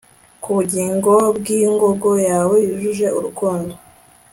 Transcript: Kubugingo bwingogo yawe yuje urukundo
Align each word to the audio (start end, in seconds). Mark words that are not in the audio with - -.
Kubugingo 0.43 1.13
bwingogo 1.37 2.11
yawe 2.29 2.57
yuje 2.79 3.07
urukundo 3.17 3.73